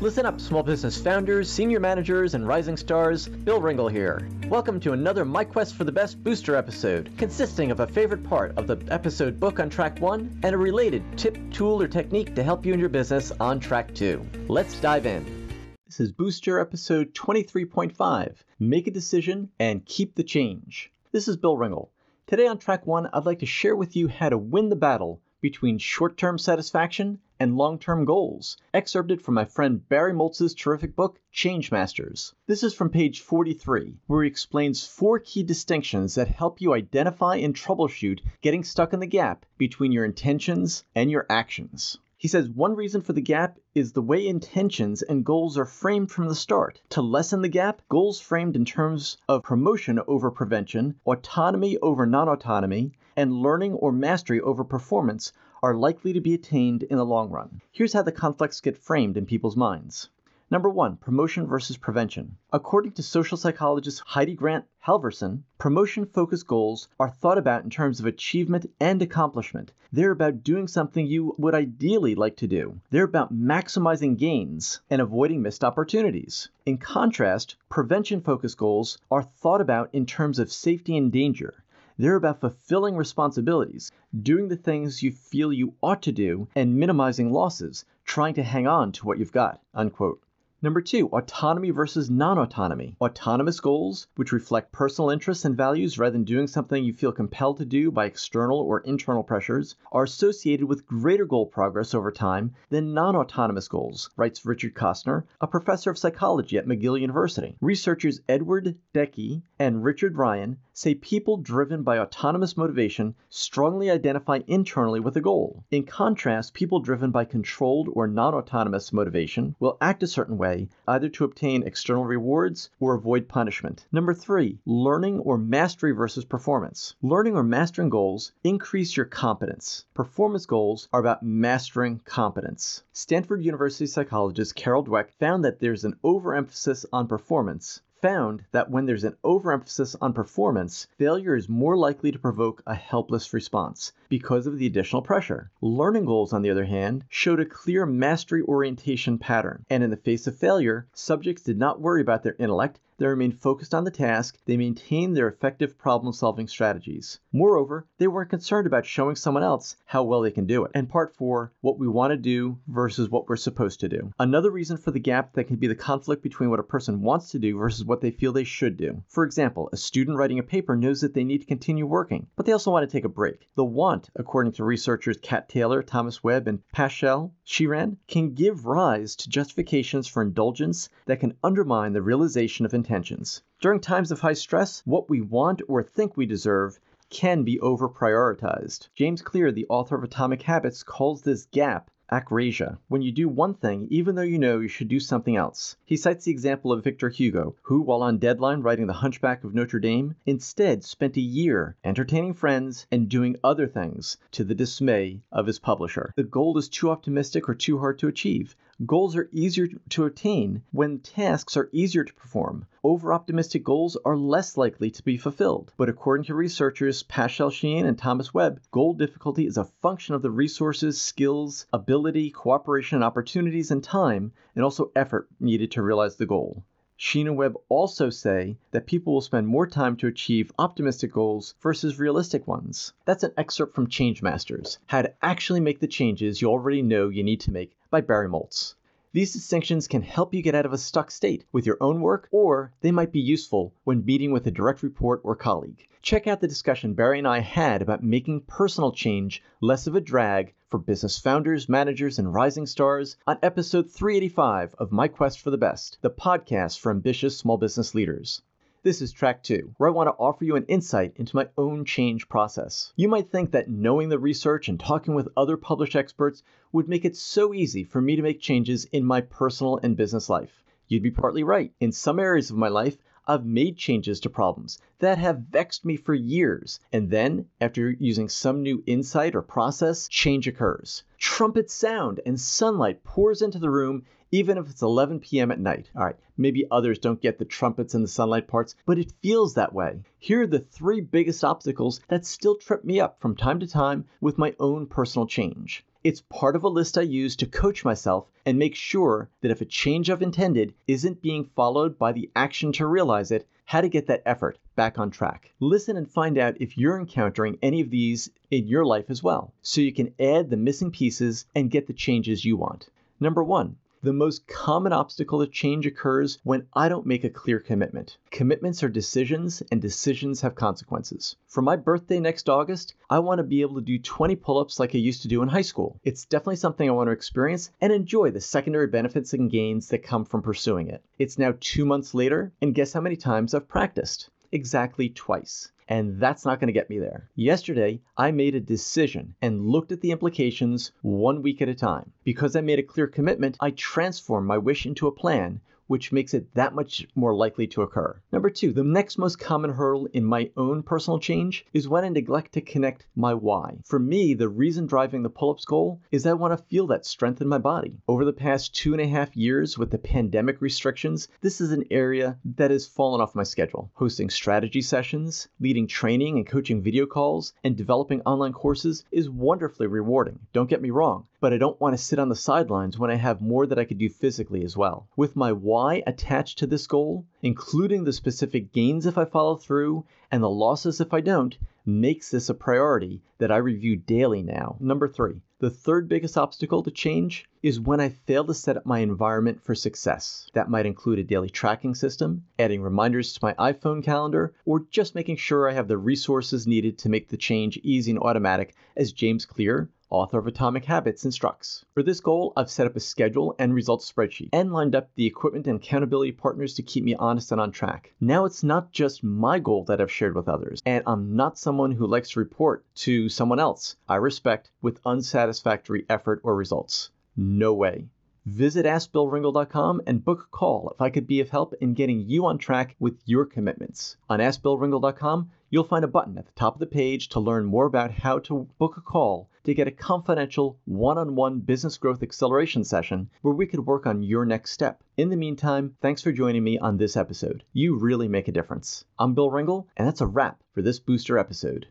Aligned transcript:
Listen 0.00 0.24
up, 0.24 0.40
small 0.40 0.62
business 0.62 0.98
founders, 0.98 1.50
senior 1.50 1.78
managers, 1.78 2.32
and 2.32 2.48
rising 2.48 2.78
stars. 2.78 3.28
Bill 3.28 3.60
Ringle 3.60 3.88
here. 3.88 4.26
Welcome 4.48 4.80
to 4.80 4.92
another 4.92 5.26
My 5.26 5.44
Quest 5.44 5.74
for 5.74 5.84
the 5.84 5.92
Best 5.92 6.24
booster 6.24 6.56
episode, 6.56 7.10
consisting 7.18 7.70
of 7.70 7.80
a 7.80 7.86
favorite 7.86 8.24
part 8.24 8.56
of 8.56 8.66
the 8.66 8.82
episode 8.88 9.38
book 9.38 9.60
on 9.60 9.68
track 9.68 10.00
one 10.00 10.40
and 10.42 10.54
a 10.54 10.58
related 10.58 11.04
tip, 11.18 11.36
tool, 11.52 11.82
or 11.82 11.86
technique 11.86 12.34
to 12.34 12.42
help 12.42 12.64
you 12.64 12.72
in 12.72 12.80
your 12.80 12.88
business 12.88 13.30
on 13.40 13.60
track 13.60 13.94
two. 13.94 14.26
Let's 14.48 14.80
dive 14.80 15.04
in. 15.04 15.50
This 15.84 16.00
is 16.00 16.12
Booster 16.12 16.58
episode 16.60 17.12
23.5 17.12 18.36
Make 18.58 18.86
a 18.86 18.90
Decision 18.90 19.50
and 19.58 19.84
Keep 19.84 20.14
the 20.14 20.24
Change. 20.24 20.90
This 21.12 21.28
is 21.28 21.36
Bill 21.36 21.58
Ringle. 21.58 21.90
Today 22.26 22.46
on 22.46 22.56
track 22.56 22.86
one, 22.86 23.10
I'd 23.12 23.26
like 23.26 23.40
to 23.40 23.46
share 23.46 23.76
with 23.76 23.94
you 23.96 24.08
how 24.08 24.30
to 24.30 24.38
win 24.38 24.70
the 24.70 24.76
battle 24.76 25.20
between 25.40 25.78
short 25.78 26.16
term 26.16 26.36
satisfaction 26.36 27.18
and 27.38 27.56
long 27.56 27.78
term 27.78 28.04
goals, 28.04 28.58
excerpted 28.74 29.22
from 29.22 29.32
my 29.32 29.44
friend 29.44 29.88
Barry 29.88 30.12
Moltz's 30.12 30.52
terrific 30.52 30.94
book, 30.94 31.18
Change 31.32 31.72
Masters. 31.72 32.34
This 32.46 32.62
is 32.62 32.74
from 32.74 32.90
page 32.90 33.20
43, 33.22 33.96
where 34.06 34.22
he 34.22 34.28
explains 34.28 34.86
four 34.86 35.18
key 35.18 35.42
distinctions 35.42 36.14
that 36.16 36.28
help 36.28 36.60
you 36.60 36.74
identify 36.74 37.36
and 37.36 37.54
troubleshoot 37.54 38.20
getting 38.42 38.62
stuck 38.62 38.92
in 38.92 39.00
the 39.00 39.06
gap 39.06 39.46
between 39.56 39.92
your 39.92 40.04
intentions 40.04 40.84
and 40.94 41.10
your 41.10 41.24
actions. 41.30 41.98
He 42.18 42.28
says 42.28 42.50
one 42.50 42.76
reason 42.76 43.00
for 43.00 43.14
the 43.14 43.22
gap 43.22 43.58
is 43.74 43.92
the 43.92 44.02
way 44.02 44.28
intentions 44.28 45.00
and 45.00 45.24
goals 45.24 45.56
are 45.56 45.64
framed 45.64 46.10
from 46.10 46.28
the 46.28 46.34
start. 46.34 46.82
To 46.90 47.00
lessen 47.00 47.40
the 47.40 47.48
gap, 47.48 47.80
goals 47.88 48.20
framed 48.20 48.56
in 48.56 48.66
terms 48.66 49.16
of 49.26 49.42
promotion 49.42 49.98
over 50.06 50.30
prevention, 50.30 50.96
autonomy 51.06 51.78
over 51.78 52.04
non 52.04 52.28
autonomy, 52.28 52.92
and 53.20 53.34
learning 53.34 53.74
or 53.74 53.92
mastery 53.92 54.40
over 54.40 54.64
performance 54.64 55.30
are 55.62 55.74
likely 55.74 56.14
to 56.14 56.22
be 56.22 56.32
attained 56.32 56.84
in 56.84 56.96
the 56.96 57.04
long 57.04 57.28
run. 57.28 57.60
Here's 57.70 57.92
how 57.92 58.00
the 58.00 58.12
conflicts 58.12 58.62
get 58.62 58.78
framed 58.78 59.18
in 59.18 59.26
people's 59.26 59.58
minds. 59.58 60.08
Number 60.50 60.70
one, 60.70 60.96
promotion 60.96 61.46
versus 61.46 61.76
prevention. 61.76 62.38
According 62.50 62.92
to 62.92 63.02
social 63.02 63.36
psychologist 63.36 64.02
Heidi 64.06 64.34
Grant 64.34 64.64
Halvorson, 64.86 65.42
promotion 65.58 66.06
focused 66.06 66.46
goals 66.46 66.88
are 66.98 67.10
thought 67.10 67.36
about 67.36 67.62
in 67.62 67.68
terms 67.68 68.00
of 68.00 68.06
achievement 68.06 68.64
and 68.80 69.02
accomplishment. 69.02 69.74
They're 69.92 70.12
about 70.12 70.42
doing 70.42 70.66
something 70.66 71.06
you 71.06 71.34
would 71.36 71.54
ideally 71.54 72.14
like 72.14 72.36
to 72.38 72.46
do. 72.46 72.80
They're 72.88 73.04
about 73.04 73.34
maximizing 73.34 74.16
gains 74.16 74.80
and 74.88 75.02
avoiding 75.02 75.42
missed 75.42 75.62
opportunities. 75.62 76.48
In 76.64 76.78
contrast, 76.78 77.56
prevention 77.68 78.22
focused 78.22 78.56
goals 78.56 78.96
are 79.10 79.22
thought 79.22 79.60
about 79.60 79.90
in 79.92 80.06
terms 80.06 80.38
of 80.38 80.50
safety 80.50 80.96
and 80.96 81.12
danger. 81.12 81.62
They're 82.00 82.16
about 82.16 82.40
fulfilling 82.40 82.96
responsibilities, 82.96 83.92
doing 84.22 84.48
the 84.48 84.56
things 84.56 85.02
you 85.02 85.12
feel 85.12 85.52
you 85.52 85.74
ought 85.82 86.00
to 86.04 86.12
do, 86.12 86.48
and 86.54 86.74
minimizing 86.74 87.30
losses, 87.30 87.84
trying 88.06 88.32
to 88.36 88.42
hang 88.42 88.66
on 88.66 88.92
to 88.92 89.04
what 89.04 89.18
you've 89.18 89.32
got. 89.32 89.60
Unquote. 89.74 90.22
Number 90.62 90.82
two, 90.82 91.08
autonomy 91.08 91.70
versus 91.70 92.10
non 92.10 92.38
autonomy. 92.38 92.94
Autonomous 93.00 93.60
goals, 93.60 94.08
which 94.16 94.30
reflect 94.30 94.72
personal 94.72 95.08
interests 95.08 95.46
and 95.46 95.56
values 95.56 95.98
rather 95.98 96.12
than 96.12 96.24
doing 96.24 96.46
something 96.46 96.84
you 96.84 96.92
feel 96.92 97.12
compelled 97.12 97.56
to 97.58 97.64
do 97.64 97.90
by 97.90 98.04
external 98.04 98.58
or 98.58 98.80
internal 98.80 99.22
pressures, 99.22 99.76
are 99.90 100.04
associated 100.04 100.66
with 100.66 100.84
greater 100.84 101.24
goal 101.24 101.46
progress 101.46 101.94
over 101.94 102.12
time 102.12 102.52
than 102.68 102.92
non 102.92 103.16
autonomous 103.16 103.68
goals, 103.68 104.10
writes 104.18 104.44
Richard 104.44 104.74
Koestner, 104.74 105.24
a 105.40 105.46
professor 105.46 105.90
of 105.90 105.96
psychology 105.96 106.58
at 106.58 106.66
McGill 106.66 107.00
University. 107.00 107.56
Researchers 107.62 108.20
Edward 108.28 108.76
Deci 108.94 109.42
and 109.58 109.82
Richard 109.82 110.18
Ryan 110.18 110.58
say 110.80 110.94
people 110.94 111.36
driven 111.36 111.82
by 111.82 111.98
autonomous 111.98 112.56
motivation 112.56 113.14
strongly 113.28 113.90
identify 113.90 114.40
internally 114.46 114.98
with 114.98 115.14
a 115.14 115.20
goal. 115.20 115.62
In 115.70 115.84
contrast, 115.84 116.54
people 116.54 116.80
driven 116.80 117.10
by 117.10 117.26
controlled 117.26 117.90
or 117.92 118.08
non 118.08 118.32
autonomous 118.32 118.90
motivation 118.90 119.54
will 119.60 119.76
act 119.82 120.02
a 120.02 120.06
certain 120.06 120.38
way 120.38 120.70
either 120.88 121.10
to 121.10 121.24
obtain 121.24 121.62
external 121.64 122.06
rewards 122.06 122.70
or 122.80 122.94
avoid 122.94 123.28
punishment. 123.28 123.86
Number 123.92 124.14
three, 124.14 124.58
learning 124.64 125.18
or 125.18 125.36
mastery 125.36 125.92
versus 125.92 126.24
performance. 126.24 126.96
Learning 127.02 127.36
or 127.36 127.42
mastering 127.42 127.90
goals 127.90 128.32
increase 128.42 128.96
your 128.96 129.04
competence. 129.04 129.84
Performance 129.92 130.46
goals 130.46 130.88
are 130.94 131.00
about 131.00 131.22
mastering 131.22 132.00
competence. 132.06 132.84
Stanford 132.94 133.44
University 133.44 133.84
psychologist 133.84 134.56
Carol 134.56 134.86
Dweck 134.86 135.10
found 135.10 135.44
that 135.44 135.60
there's 135.60 135.84
an 135.84 135.98
overemphasis 136.02 136.86
on 136.90 137.06
performance 137.06 137.82
found 138.00 138.44
that 138.52 138.70
when 138.70 138.86
there's 138.86 139.04
an 139.04 139.16
overemphasis 139.22 139.94
on 140.00 140.12
performance, 140.12 140.86
failure 140.96 141.34
is 141.34 141.48
more 141.48 141.76
likely 141.76 142.10
to 142.10 142.18
provoke 142.18 142.62
a 142.66 142.74
helpless 142.74 143.32
response 143.32 143.92
because 144.08 144.46
of 144.46 144.58
the 144.58 144.66
additional 144.66 145.02
pressure. 145.02 145.50
Learning 145.60 146.04
goals, 146.04 146.32
on 146.32 146.42
the 146.42 146.50
other 146.50 146.64
hand, 146.64 147.04
showed 147.08 147.40
a 147.40 147.44
clear 147.44 147.84
mastery 147.84 148.42
orientation 148.42 149.18
pattern, 149.18 149.64
and 149.68 149.82
in 149.82 149.90
the 149.90 149.96
face 149.96 150.26
of 150.26 150.36
failure, 150.36 150.86
subjects 150.92 151.42
did 151.42 151.58
not 151.58 151.80
worry 151.80 152.00
about 152.00 152.22
their 152.22 152.36
intellect 152.38 152.80
they 153.00 153.06
remained 153.06 153.40
focused 153.40 153.74
on 153.74 153.84
the 153.84 153.90
task, 153.90 154.36
they 154.44 154.58
maintained 154.58 155.16
their 155.16 155.26
effective 155.26 155.78
problem 155.78 156.12
solving 156.12 156.46
strategies. 156.46 157.18
Moreover, 157.32 157.86
they 157.96 158.06
weren't 158.06 158.28
concerned 158.28 158.66
about 158.66 158.84
showing 158.84 159.16
someone 159.16 159.42
else 159.42 159.74
how 159.86 160.02
well 160.02 160.20
they 160.20 160.30
can 160.30 160.44
do 160.44 160.64
it. 160.66 160.72
And 160.74 160.86
part 160.86 161.16
four, 161.16 161.50
what 161.62 161.78
we 161.78 161.88
want 161.88 162.10
to 162.10 162.18
do 162.18 162.58
versus 162.68 163.08
what 163.08 163.26
we're 163.26 163.36
supposed 163.36 163.80
to 163.80 163.88
do. 163.88 164.12
Another 164.18 164.50
reason 164.50 164.76
for 164.76 164.90
the 164.90 165.00
gap 165.00 165.32
that 165.32 165.44
can 165.44 165.56
be 165.56 165.66
the 165.66 165.74
conflict 165.74 166.22
between 166.22 166.50
what 166.50 166.60
a 166.60 166.62
person 166.62 167.00
wants 167.00 167.30
to 167.30 167.38
do 167.38 167.56
versus 167.56 167.86
what 167.86 168.02
they 168.02 168.10
feel 168.10 168.34
they 168.34 168.44
should 168.44 168.76
do. 168.76 169.02
For 169.08 169.24
example, 169.24 169.70
a 169.72 169.78
student 169.78 170.18
writing 170.18 170.38
a 170.38 170.42
paper 170.42 170.76
knows 170.76 171.00
that 171.00 171.14
they 171.14 171.24
need 171.24 171.38
to 171.38 171.46
continue 171.46 171.86
working, 171.86 172.26
but 172.36 172.44
they 172.44 172.52
also 172.52 172.70
want 172.70 172.86
to 172.86 172.92
take 172.94 173.06
a 173.06 173.08
break. 173.08 173.48
The 173.56 173.64
want, 173.64 174.10
according 174.14 174.52
to 174.52 174.64
researchers 174.64 175.16
Kat 175.22 175.48
Taylor, 175.48 175.82
Thomas 175.82 176.22
Webb, 176.22 176.48
and 176.48 176.60
Paschal 176.70 177.32
Sheeran, 177.46 177.96
can 178.08 178.34
give 178.34 178.66
rise 178.66 179.16
to 179.16 179.30
justifications 179.30 180.06
for 180.06 180.20
indulgence 180.20 180.90
that 181.06 181.20
can 181.20 181.32
undermine 181.42 181.94
the 181.94 182.02
realization 182.02 182.66
of 182.66 182.74
intention 182.74 182.89
intentions. 182.90 183.40
During 183.60 183.78
times 183.78 184.10
of 184.10 184.18
high 184.18 184.32
stress, 184.32 184.82
what 184.84 185.08
we 185.08 185.20
want 185.20 185.62
or 185.68 185.80
think 185.80 186.16
we 186.16 186.26
deserve 186.26 186.80
can 187.08 187.44
be 187.44 187.60
over 187.60 187.88
prioritized. 187.88 188.88
James 188.96 189.22
Clear, 189.22 189.52
the 189.52 189.66
author 189.68 189.94
of 189.94 190.02
Atomic 190.02 190.42
Habits, 190.42 190.82
calls 190.82 191.22
this 191.22 191.46
gap 191.52 191.88
akrasia, 192.10 192.78
when 192.88 193.00
you 193.00 193.12
do 193.12 193.28
one 193.28 193.54
thing 193.54 193.86
even 193.90 194.16
though 194.16 194.22
you 194.22 194.40
know 194.40 194.58
you 194.58 194.66
should 194.66 194.88
do 194.88 194.98
something 194.98 195.36
else. 195.36 195.76
He 195.86 195.96
cites 195.96 196.24
the 196.24 196.32
example 196.32 196.72
of 196.72 196.82
Victor 196.82 197.08
Hugo, 197.08 197.54
who, 197.62 197.80
while 197.80 198.02
on 198.02 198.18
deadline 198.18 198.62
writing 198.62 198.88
The 198.88 198.92
Hunchback 198.92 199.44
of 199.44 199.54
Notre 199.54 199.78
Dame, 199.78 200.16
instead 200.26 200.82
spent 200.82 201.16
a 201.16 201.20
year 201.20 201.76
entertaining 201.84 202.34
friends 202.34 202.88
and 202.90 203.08
doing 203.08 203.36
other 203.44 203.68
things 203.68 204.16
to 204.32 204.42
the 204.42 204.56
dismay 204.56 205.20
of 205.30 205.46
his 205.46 205.60
publisher. 205.60 206.12
The 206.16 206.24
goal 206.24 206.58
is 206.58 206.68
too 206.68 206.90
optimistic 206.90 207.48
or 207.48 207.54
too 207.54 207.78
hard 207.78 208.00
to 208.00 208.08
achieve. 208.08 208.56
Goals 208.86 209.14
are 209.14 209.28
easier 209.30 209.68
to 209.90 210.06
attain 210.06 210.62
when 210.72 211.00
tasks 211.00 211.54
are 211.54 211.68
easier 211.70 212.02
to 212.02 212.14
perform. 212.14 212.64
Over 212.82 213.12
optimistic 213.12 213.62
goals 213.62 213.94
are 214.06 214.16
less 214.16 214.56
likely 214.56 214.90
to 214.92 215.04
be 215.04 215.18
fulfilled. 215.18 215.74
But 215.76 215.90
according 215.90 216.24
to 216.24 216.34
researchers 216.34 217.02
Paschal 217.02 217.50
Sheeran 217.50 217.84
and 217.84 217.98
Thomas 217.98 218.32
Webb, 218.32 218.62
goal 218.70 218.94
difficulty 218.94 219.44
is 219.44 219.58
a 219.58 219.66
function 219.66 220.14
of 220.14 220.22
the 220.22 220.30
resources, 220.30 220.98
skills, 220.98 221.66
ability, 221.74 222.30
cooperation, 222.30 223.02
opportunities 223.02 223.70
and 223.70 223.84
time, 223.84 224.32
and 224.54 224.64
also 224.64 224.90
effort 224.96 225.28
needed 225.38 225.72
to 225.72 225.82
realize 225.82 226.16
the 226.16 226.24
goal. 226.24 226.64
Sheeran 226.98 227.26
and 227.26 227.36
Webb 227.36 227.56
also 227.68 228.08
say 228.08 228.56
that 228.70 228.86
people 228.86 229.12
will 229.12 229.20
spend 229.20 229.46
more 229.46 229.66
time 229.66 229.94
to 229.96 230.06
achieve 230.06 230.52
optimistic 230.58 231.12
goals 231.12 231.54
versus 231.60 231.98
realistic 231.98 232.46
ones. 232.46 232.94
That's 233.04 233.24
an 233.24 233.32
excerpt 233.36 233.74
from 233.74 233.88
Change 233.88 234.22
Masters 234.22 234.78
How 234.86 235.02
to 235.02 235.12
Actually 235.22 235.60
Make 235.60 235.80
the 235.80 235.86
Changes 235.86 236.40
You 236.40 236.48
Already 236.48 236.80
Know 236.80 237.10
You 237.10 237.22
Need 237.22 237.40
to 237.40 237.52
Make 237.52 237.76
by 237.90 238.00
Barry 238.00 238.28
Moltz. 238.28 238.74
These 239.12 239.32
distinctions 239.32 239.88
can 239.88 240.02
help 240.02 240.32
you 240.32 240.40
get 240.40 240.54
out 240.54 240.66
of 240.66 240.72
a 240.72 240.78
stuck 240.78 241.10
state 241.10 241.44
with 241.50 241.66
your 241.66 241.76
own 241.80 242.00
work, 242.00 242.28
or 242.30 242.72
they 242.80 242.92
might 242.92 243.10
be 243.10 243.20
useful 243.20 243.74
when 243.82 244.04
meeting 244.04 244.30
with 244.30 244.46
a 244.46 244.52
direct 244.52 244.84
report 244.84 245.20
or 245.24 245.34
colleague. 245.34 245.88
Check 246.00 246.28
out 246.28 246.40
the 246.40 246.46
discussion 246.46 246.94
Barry 246.94 247.18
and 247.18 247.26
I 247.26 247.40
had 247.40 247.82
about 247.82 248.04
making 248.04 248.42
personal 248.42 248.92
change 248.92 249.42
less 249.60 249.88
of 249.88 249.96
a 249.96 250.00
drag 250.00 250.54
for 250.68 250.78
business 250.78 251.18
founders, 251.18 251.68
managers, 251.68 252.20
and 252.20 252.32
rising 252.32 252.66
stars 252.66 253.16
on 253.26 253.40
episode 253.42 253.90
385 253.90 254.76
of 254.78 254.92
My 254.92 255.08
Quest 255.08 255.40
for 255.40 255.50
the 255.50 255.58
Best, 255.58 255.98
the 256.00 256.10
podcast 256.10 256.78
for 256.78 256.92
ambitious 256.92 257.36
small 257.36 257.56
business 257.56 257.96
leaders. 257.96 258.40
This 258.82 259.02
is 259.02 259.12
track 259.12 259.42
two, 259.42 259.74
where 259.76 259.90
I 259.90 259.92
want 259.92 260.06
to 260.06 260.14
offer 260.14 260.42
you 260.42 260.56
an 260.56 260.64
insight 260.64 261.12
into 261.16 261.36
my 261.36 261.48
own 261.58 261.84
change 261.84 262.30
process. 262.30 262.94
You 262.96 263.08
might 263.08 263.30
think 263.30 263.50
that 263.50 263.68
knowing 263.68 264.08
the 264.08 264.18
research 264.18 264.70
and 264.70 264.80
talking 264.80 265.14
with 265.14 265.28
other 265.36 265.58
published 265.58 265.94
experts 265.94 266.42
would 266.72 266.88
make 266.88 267.04
it 267.04 267.14
so 267.14 267.52
easy 267.52 267.84
for 267.84 268.00
me 268.00 268.16
to 268.16 268.22
make 268.22 268.40
changes 268.40 268.86
in 268.86 269.04
my 269.04 269.20
personal 269.20 269.78
and 269.82 269.98
business 269.98 270.30
life. 270.30 270.64
You'd 270.88 271.02
be 271.02 271.10
partly 271.10 271.42
right. 271.42 271.74
In 271.78 271.92
some 271.92 272.18
areas 272.18 272.50
of 272.50 272.56
my 272.56 272.68
life, 272.68 272.96
I've 273.26 273.44
made 273.44 273.76
changes 273.76 274.18
to 274.20 274.30
problems 274.30 274.78
that 274.98 275.18
have 275.18 275.40
vexed 275.50 275.84
me 275.84 275.96
for 275.96 276.14
years, 276.14 276.80
and 276.90 277.10
then, 277.10 277.50
after 277.60 277.90
using 277.90 278.30
some 278.30 278.62
new 278.62 278.82
insight 278.86 279.34
or 279.34 279.42
process, 279.42 280.08
change 280.08 280.48
occurs. 280.48 281.04
Trumpets 281.18 281.74
sound 281.74 282.20
and 282.24 282.40
sunlight 282.40 283.04
pours 283.04 283.42
into 283.42 283.58
the 283.58 283.68
room 283.68 284.04
even 284.32 284.58
if 284.58 284.70
it's 284.70 284.82
11 284.82 285.20
p.m. 285.20 285.50
at 285.50 285.58
night. 285.58 285.90
All 285.96 286.04
right, 286.04 286.16
maybe 286.36 286.66
others 286.70 286.98
don't 286.98 287.20
get 287.20 287.38
the 287.38 287.44
trumpets 287.44 287.94
and 287.94 288.04
the 288.04 288.08
sunlight 288.08 288.46
parts, 288.46 288.76
but 288.86 288.98
it 288.98 289.12
feels 289.22 289.54
that 289.54 289.72
way. 289.72 290.00
Here 290.18 290.42
are 290.42 290.46
the 290.46 290.60
three 290.60 291.00
biggest 291.00 291.42
obstacles 291.42 292.00
that 292.08 292.24
still 292.24 292.54
trip 292.54 292.84
me 292.84 293.00
up 293.00 293.20
from 293.20 293.36
time 293.36 293.60
to 293.60 293.66
time 293.66 294.04
with 294.20 294.38
my 294.38 294.54
own 294.60 294.86
personal 294.86 295.26
change. 295.26 295.84
It's 296.02 296.22
part 296.30 296.56
of 296.56 296.64
a 296.64 296.68
list 296.68 296.96
I 296.96 297.02
use 297.02 297.36
to 297.36 297.46
coach 297.46 297.84
myself 297.84 298.30
and 298.46 298.58
make 298.58 298.74
sure 298.74 299.28
that 299.40 299.50
if 299.50 299.60
a 299.60 299.66
change 299.66 300.08
I've 300.08 300.22
intended 300.22 300.72
isn't 300.86 301.20
being 301.20 301.50
followed 301.56 301.98
by 301.98 302.12
the 302.12 302.30
action 302.34 302.72
to 302.72 302.86
realize 302.86 303.30
it, 303.30 303.46
how 303.66 303.80
to 303.80 303.88
get 303.88 304.06
that 304.06 304.22
effort 304.24 304.58
back 304.76 304.98
on 304.98 305.10
track. 305.10 305.52
Listen 305.60 305.96
and 305.96 306.10
find 306.10 306.38
out 306.38 306.60
if 306.60 306.78
you're 306.78 306.98
encountering 306.98 307.58
any 307.60 307.80
of 307.80 307.90
these 307.90 308.30
in 308.50 308.66
your 308.66 308.84
life 308.84 309.10
as 309.10 309.22
well, 309.22 309.52
so 309.60 309.80
you 309.80 309.92
can 309.92 310.14
add 310.18 310.48
the 310.48 310.56
missing 310.56 310.90
pieces 310.90 311.44
and 311.54 311.70
get 311.70 311.86
the 311.86 311.92
changes 311.92 312.44
you 312.44 312.56
want. 312.56 312.88
Number 313.20 313.44
one, 313.44 313.76
the 314.02 314.12
most 314.14 314.46
common 314.46 314.94
obstacle 314.94 315.44
to 315.44 315.46
change 315.46 315.84
occurs 315.84 316.38
when 316.42 316.66
I 316.72 316.88
don't 316.88 317.04
make 317.04 317.22
a 317.22 317.28
clear 317.28 317.60
commitment. 317.60 318.16
Commitments 318.30 318.82
are 318.82 318.88
decisions, 318.88 319.62
and 319.70 319.82
decisions 319.82 320.40
have 320.40 320.54
consequences. 320.54 321.36
For 321.46 321.60
my 321.60 321.76
birthday 321.76 322.18
next 322.18 322.48
August, 322.48 322.94
I 323.10 323.18
want 323.18 323.40
to 323.40 323.44
be 323.44 323.60
able 323.60 323.74
to 323.74 323.82
do 323.82 323.98
20 323.98 324.36
pull 324.36 324.58
ups 324.58 324.80
like 324.80 324.94
I 324.94 324.98
used 324.98 325.20
to 325.22 325.28
do 325.28 325.42
in 325.42 325.48
high 325.48 325.60
school. 325.60 326.00
It's 326.02 326.24
definitely 326.24 326.56
something 326.56 326.88
I 326.88 326.92
want 326.92 327.08
to 327.08 327.12
experience 327.12 327.70
and 327.80 327.92
enjoy 327.92 328.30
the 328.30 328.40
secondary 328.40 328.86
benefits 328.86 329.34
and 329.34 329.50
gains 329.50 329.88
that 329.88 330.02
come 330.02 330.24
from 330.24 330.40
pursuing 330.40 330.88
it. 330.88 331.02
It's 331.18 331.38
now 331.38 331.54
two 331.60 331.84
months 331.84 332.14
later, 332.14 332.52
and 332.62 332.74
guess 332.74 332.94
how 332.94 333.02
many 333.02 333.16
times 333.16 333.52
I've 333.52 333.68
practiced? 333.68 334.30
Exactly 334.52 335.08
twice 335.08 335.70
and 335.90 336.20
that's 336.20 336.44
not 336.44 336.60
going 336.60 336.68
to 336.68 336.72
get 336.72 336.88
me 336.88 337.00
there. 337.00 337.28
Yesterday, 337.34 338.00
I 338.16 338.30
made 338.30 338.54
a 338.54 338.60
decision 338.60 339.34
and 339.42 339.66
looked 339.66 339.90
at 339.90 340.00
the 340.00 340.12
implications 340.12 340.92
one 341.02 341.42
week 341.42 341.60
at 341.60 341.68
a 341.68 341.74
time. 341.74 342.12
Because 342.22 342.54
I 342.54 342.60
made 342.60 342.78
a 342.78 342.84
clear 342.84 343.08
commitment, 343.08 343.56
I 343.60 343.72
transformed 343.72 344.46
my 344.46 344.56
wish 344.56 344.86
into 344.86 345.08
a 345.08 345.12
plan 345.12 345.60
which 345.90 346.12
makes 346.12 346.34
it 346.34 346.54
that 346.54 346.72
much 346.72 347.04
more 347.16 347.34
likely 347.34 347.66
to 347.66 347.82
occur. 347.82 348.16
Number 348.30 348.48
two, 348.48 348.72
the 348.72 348.84
next 348.84 349.18
most 349.18 349.40
common 349.40 349.72
hurdle 349.72 350.06
in 350.12 350.24
my 350.24 350.48
own 350.56 350.84
personal 350.84 351.18
change 351.18 351.66
is 351.72 351.88
when 351.88 352.04
I 352.04 352.10
neglect 352.10 352.52
to 352.52 352.60
connect 352.60 353.08
my 353.16 353.34
why. 353.34 353.80
For 353.84 353.98
me, 353.98 354.34
the 354.34 354.48
reason 354.48 354.86
driving 354.86 355.24
the 355.24 355.28
pull 355.28 355.50
ups 355.50 355.64
goal 355.64 356.00
is 356.12 356.26
I 356.26 356.34
want 356.34 356.56
to 356.56 356.64
feel 356.66 356.86
that 356.86 357.06
strength 357.06 357.40
in 357.40 357.48
my 357.48 357.58
body. 357.58 357.98
Over 358.06 358.24
the 358.24 358.32
past 358.32 358.72
two 358.72 358.92
and 358.92 359.00
a 359.00 359.08
half 359.08 359.36
years 359.36 359.76
with 359.76 359.90
the 359.90 359.98
pandemic 359.98 360.60
restrictions, 360.60 361.26
this 361.40 361.60
is 361.60 361.72
an 361.72 361.82
area 361.90 362.38
that 362.56 362.70
has 362.70 362.86
fallen 362.86 363.20
off 363.20 363.34
my 363.34 363.42
schedule. 363.42 363.90
Hosting 363.94 364.30
strategy 364.30 364.82
sessions, 364.82 365.48
leading 365.58 365.88
training 365.88 366.36
and 366.36 366.46
coaching 366.46 366.82
video 366.82 367.04
calls, 367.04 367.52
and 367.64 367.76
developing 367.76 368.22
online 368.22 368.52
courses 368.52 369.04
is 369.10 369.28
wonderfully 369.28 369.88
rewarding. 369.88 370.38
Don't 370.52 370.70
get 370.70 370.82
me 370.82 370.90
wrong 370.90 371.26
but 371.40 371.54
I 371.54 371.56
don't 371.56 371.80
want 371.80 371.96
to 371.96 372.02
sit 372.02 372.18
on 372.18 372.28
the 372.28 372.36
sidelines 372.36 372.98
when 372.98 373.10
I 373.10 373.14
have 373.14 373.40
more 373.40 373.66
that 373.66 373.78
I 373.78 373.86
could 373.86 373.98
do 373.98 374.10
physically 374.10 374.62
as 374.62 374.76
well. 374.76 375.08
With 375.16 375.36
my 375.36 375.52
why 375.52 376.02
attached 376.06 376.58
to 376.58 376.66
this 376.66 376.86
goal, 376.86 377.24
including 377.42 378.04
the 378.04 378.12
specific 378.12 378.72
gains 378.72 379.06
if 379.06 379.16
I 379.16 379.24
follow 379.24 379.56
through 379.56 380.04
and 380.30 380.42
the 380.42 380.50
losses 380.50 381.00
if 381.00 381.14
I 381.14 381.22
don't, 381.22 381.56
makes 381.86 382.30
this 382.30 382.50
a 382.50 382.54
priority 382.54 383.22
that 383.38 383.50
I 383.50 383.56
review 383.56 383.96
daily 383.96 384.42
now. 384.42 384.76
Number 384.80 385.08
three, 385.08 385.40
the 385.60 385.70
third 385.70 386.08
biggest 386.08 386.36
obstacle 386.36 386.82
to 386.82 386.90
change 386.90 387.48
is 387.62 387.80
when 387.80 388.00
I 388.00 388.10
fail 388.10 388.44
to 388.44 388.54
set 388.54 388.76
up 388.76 388.84
my 388.84 388.98
environment 388.98 389.62
for 389.62 389.74
success. 389.74 390.46
That 390.52 390.68
might 390.68 390.86
include 390.86 391.18
a 391.18 391.24
daily 391.24 391.48
tracking 391.48 391.94
system, 391.94 392.44
adding 392.58 392.82
reminders 392.82 393.32
to 393.32 393.40
my 393.42 393.54
iPhone 393.54 394.04
calendar, 394.04 394.52
or 394.66 394.86
just 394.90 395.14
making 395.14 395.36
sure 395.36 395.68
I 395.68 395.72
have 395.72 395.88
the 395.88 395.98
resources 395.98 396.66
needed 396.66 396.98
to 396.98 397.08
make 397.08 397.28
the 397.28 397.36
change 397.38 397.78
easy 397.82 398.10
and 398.10 398.20
automatic, 398.20 398.74
as 398.94 399.12
James 399.12 399.46
Clear, 399.46 399.90
author 400.10 400.38
of 400.38 400.46
Atomic 400.46 400.84
Habits, 400.84 401.24
instructs. 401.24 401.84
For 401.94 402.02
this 402.02 402.20
goal, 402.20 402.52
I've 402.56 402.68
set 402.68 402.86
up 402.86 402.96
a 402.96 403.00
schedule 403.00 403.54
and 403.58 403.72
results 403.72 404.12
spreadsheet 404.12 404.50
and 404.52 404.72
lined 404.72 404.94
up 404.94 405.10
the 405.14 405.26
equipment 405.26 405.66
and 405.66 405.76
accountability 405.76 406.32
partners 406.32 406.74
to 406.74 406.82
keep 406.82 407.04
me 407.04 407.14
honest 407.14 407.52
and 407.52 407.60
on 407.60 407.70
track. 407.70 408.12
Now 408.20 408.44
it's 408.44 408.64
not 408.64 408.92
just 408.92 409.22
my 409.22 409.58
goal 409.58 409.84
that 409.84 410.00
I've 410.00 410.10
shared 410.10 410.34
with 410.34 410.48
others, 410.48 410.82
and 410.84 411.04
I'm 411.06 411.36
not 411.36 411.58
someone 411.58 411.92
who 411.92 412.06
likes 412.06 412.30
to 412.30 412.40
report 412.40 412.84
to 412.96 413.28
someone 413.28 413.60
else 413.60 413.96
I 414.08 414.16
respect 414.16 414.70
with 414.82 415.00
unsatisfactory 415.06 416.06
effort 416.08 416.40
or 416.42 416.56
results. 416.56 417.10
No 417.36 417.74
way. 417.74 418.06
Visit 418.46 418.86
AskBillRingle.com 418.86 420.00
and 420.06 420.24
book 420.24 420.40
a 420.40 420.56
call 420.56 420.90
if 420.90 421.00
I 421.02 421.10
could 421.10 421.26
be 421.26 421.40
of 421.40 421.50
help 421.50 421.74
in 421.74 421.92
getting 421.92 422.22
you 422.22 422.46
on 422.46 422.56
track 422.56 422.96
with 422.98 423.20
your 423.26 423.44
commitments. 423.44 424.16
On 424.30 424.40
AskBillRingle.com, 424.40 425.50
you'll 425.68 425.84
find 425.84 426.06
a 426.06 426.08
button 426.08 426.38
at 426.38 426.46
the 426.46 426.52
top 426.52 426.74
of 426.74 426.80
the 426.80 426.86
page 426.86 427.28
to 427.28 427.40
learn 427.40 427.66
more 427.66 427.84
about 427.84 428.10
how 428.10 428.38
to 428.38 428.66
book 428.78 428.96
a 428.96 429.02
call 429.02 429.49
to 429.64 429.74
get 429.74 429.88
a 429.88 429.92
confidential 429.92 430.78
one 430.84 431.18
on 431.18 431.34
one 431.34 431.60
business 431.60 431.98
growth 431.98 432.22
acceleration 432.22 432.84
session 432.84 433.28
where 433.42 433.54
we 433.54 433.66
could 433.66 433.86
work 433.86 434.06
on 434.06 434.22
your 434.22 434.44
next 434.44 434.72
step. 434.72 435.02
In 435.16 435.28
the 435.28 435.36
meantime, 435.36 435.96
thanks 436.00 436.22
for 436.22 436.32
joining 436.32 436.64
me 436.64 436.78
on 436.78 436.96
this 436.96 437.16
episode. 437.16 437.64
You 437.72 437.96
really 437.96 438.28
make 438.28 438.48
a 438.48 438.52
difference. 438.52 439.04
I'm 439.18 439.34
Bill 439.34 439.50
Ringle, 439.50 439.88
and 439.96 440.06
that's 440.06 440.20
a 440.20 440.26
wrap 440.26 440.62
for 440.72 440.82
this 440.82 440.98
booster 440.98 441.38
episode. 441.38 441.86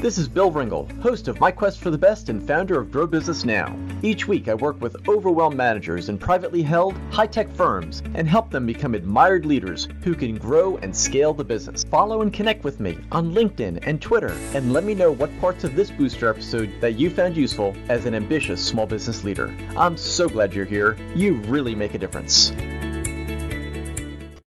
This 0.00 0.16
is 0.16 0.28
Bill 0.28 0.52
Ringle, 0.52 0.88
host 1.02 1.26
of 1.26 1.40
My 1.40 1.50
Quest 1.50 1.80
for 1.80 1.90
the 1.90 1.98
Best 1.98 2.28
and 2.28 2.40
founder 2.40 2.78
of 2.78 2.92
Grow 2.92 3.04
Business 3.04 3.44
Now. 3.44 3.76
Each 4.00 4.28
week, 4.28 4.46
I 4.46 4.54
work 4.54 4.80
with 4.80 5.08
overwhelmed 5.08 5.56
managers 5.56 6.08
in 6.08 6.18
privately 6.18 6.62
held, 6.62 6.96
high 7.10 7.26
tech 7.26 7.52
firms 7.52 8.00
and 8.14 8.28
help 8.28 8.48
them 8.48 8.64
become 8.64 8.94
admired 8.94 9.44
leaders 9.44 9.88
who 10.02 10.14
can 10.14 10.36
grow 10.36 10.76
and 10.76 10.96
scale 10.96 11.34
the 11.34 11.42
business. 11.42 11.82
Follow 11.82 12.22
and 12.22 12.32
connect 12.32 12.62
with 12.62 12.78
me 12.78 12.96
on 13.10 13.34
LinkedIn 13.34 13.80
and 13.82 14.00
Twitter, 14.00 14.36
and 14.54 14.72
let 14.72 14.84
me 14.84 14.94
know 14.94 15.10
what 15.10 15.36
parts 15.40 15.64
of 15.64 15.74
this 15.74 15.90
booster 15.90 16.28
episode 16.28 16.70
that 16.80 16.94
you 16.94 17.10
found 17.10 17.36
useful 17.36 17.74
as 17.88 18.06
an 18.06 18.14
ambitious 18.14 18.64
small 18.64 18.86
business 18.86 19.24
leader. 19.24 19.52
I'm 19.76 19.96
so 19.96 20.28
glad 20.28 20.54
you're 20.54 20.64
here. 20.64 20.96
You 21.16 21.34
really 21.48 21.74
make 21.74 21.94
a 21.94 21.98
difference. 21.98 22.52